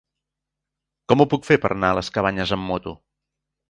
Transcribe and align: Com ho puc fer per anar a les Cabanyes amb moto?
Com 1.13 1.21
ho 1.25 1.29
puc 1.35 1.47
fer 1.51 1.59
per 1.69 1.73
anar 1.79 1.93
a 1.95 2.01
les 2.01 2.13
Cabanyes 2.19 2.59
amb 2.61 2.71
moto? 2.75 3.01